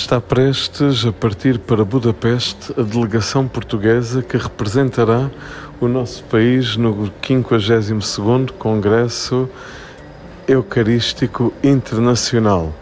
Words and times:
Está 0.00 0.18
prestes 0.18 1.04
a 1.04 1.12
partir 1.12 1.58
para 1.58 1.84
Budapeste 1.84 2.72
a 2.76 2.82
delegação 2.82 3.46
portuguesa 3.46 4.22
que 4.22 4.38
representará 4.38 5.30
o 5.78 5.86
nosso 5.86 6.24
país 6.24 6.74
no 6.74 7.12
52º 7.22 8.52
Congresso 8.52 9.48
Eucarístico 10.48 11.52
Internacional. 11.62 12.72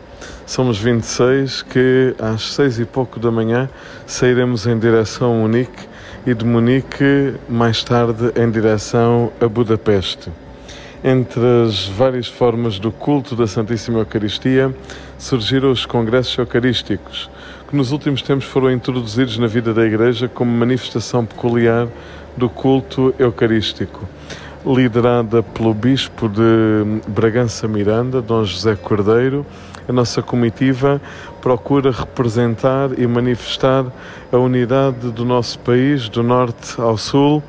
Somos 0.46 0.78
26 0.78 1.62
que 1.62 2.14
às 2.20 2.54
seis 2.54 2.78
e 2.78 2.84
pouco 2.84 3.18
da 3.18 3.32
manhã 3.32 3.68
sairemos 4.06 4.64
em 4.68 4.78
direção 4.78 5.32
a 5.32 5.38
Munique 5.38 5.88
e 6.24 6.32
de 6.32 6.44
Munique 6.44 7.34
mais 7.48 7.82
tarde 7.82 8.32
em 8.36 8.48
direção 8.48 9.32
a 9.40 9.48
Budapeste. 9.48 10.30
Entre 11.02 11.40
as 11.64 11.86
várias 11.86 12.26
formas 12.26 12.80
do 12.80 12.90
culto 12.90 13.36
da 13.36 13.46
Santíssima 13.46 14.00
Eucaristia, 14.00 14.74
surgiram 15.16 15.70
os 15.70 15.86
congressos 15.86 16.36
eucarísticos, 16.36 17.30
que 17.68 17.76
nos 17.76 17.92
últimos 17.92 18.20
tempos 18.20 18.46
foram 18.46 18.72
introduzidos 18.72 19.38
na 19.38 19.46
vida 19.46 19.72
da 19.72 19.86
Igreja 19.86 20.28
como 20.28 20.50
manifestação 20.50 21.24
peculiar 21.24 21.86
do 22.36 22.48
culto 22.48 23.14
eucarístico. 23.16 24.08
Liderada 24.66 25.40
pelo 25.40 25.72
Bispo 25.72 26.28
de 26.28 27.00
Bragança 27.06 27.68
Miranda, 27.68 28.20
Dom 28.20 28.44
José 28.44 28.74
Cordeiro, 28.74 29.46
a 29.88 29.92
nossa 29.92 30.20
comitiva 30.20 31.00
procura 31.40 31.92
representar 31.92 32.98
e 32.98 33.06
manifestar 33.06 33.86
a 34.32 34.36
unidade 34.36 35.12
do 35.12 35.24
nosso 35.24 35.60
país, 35.60 36.08
do 36.08 36.24
norte 36.24 36.80
ao 36.80 36.98
sul 36.98 37.40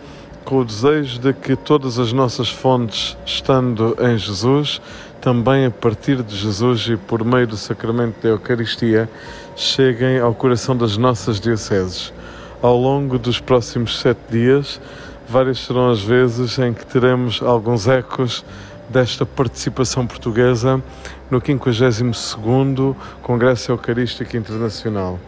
com 0.45 0.59
o 0.59 0.65
desejo 0.65 1.19
de 1.19 1.33
que 1.33 1.55
todas 1.55 1.99
as 1.99 2.11
nossas 2.11 2.49
fontes, 2.49 3.17
estando 3.25 3.95
em 3.99 4.17
Jesus, 4.17 4.81
também 5.21 5.65
a 5.65 5.71
partir 5.71 6.23
de 6.23 6.35
Jesus 6.35 6.87
e 6.89 6.97
por 6.97 7.23
meio 7.23 7.47
do 7.47 7.57
sacramento 7.57 8.21
da 8.21 8.29
Eucaristia, 8.29 9.09
cheguem 9.55 10.19
ao 10.19 10.33
coração 10.33 10.75
das 10.75 10.97
nossas 10.97 11.39
dioceses. 11.39 12.13
Ao 12.61 12.77
longo 12.77 13.19
dos 13.19 13.39
próximos 13.39 13.99
sete 13.99 14.19
dias, 14.29 14.79
várias 15.27 15.59
serão 15.59 15.91
as 15.91 16.01
vezes 16.01 16.57
em 16.57 16.73
que 16.73 16.85
teremos 16.85 17.41
alguns 17.41 17.87
ecos 17.87 18.43
desta 18.89 19.25
participação 19.25 20.07
portuguesa 20.07 20.81
no 21.29 21.39
52º 21.39 22.95
Congresso 23.21 23.71
Eucarístico 23.71 24.35
Internacional. 24.35 25.19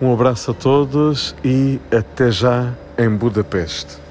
Um 0.00 0.12
abraço 0.12 0.50
a 0.50 0.54
todos 0.54 1.34
e 1.44 1.80
até 1.90 2.30
já 2.30 2.72
em 2.98 3.08
Budapeste. 3.08 4.07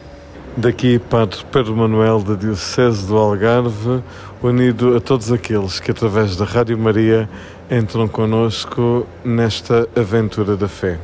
Daqui, 0.59 0.97
Padre 0.97 1.45
Pedro 1.51 1.75
Manuel, 1.75 2.19
da 2.23 2.33
Diocese 2.33 3.05
do 3.05 3.15
Algarve, 3.15 4.01
unido 4.41 4.97
a 4.97 4.99
todos 4.99 5.31
aqueles 5.31 5.79
que, 5.79 5.91
através 5.91 6.35
da 6.35 6.45
Rádio 6.45 6.75
Maria, 6.75 7.29
entram 7.69 8.07
conosco 8.07 9.05
nesta 9.23 9.87
aventura 9.95 10.57
da 10.57 10.67
fé. 10.67 10.97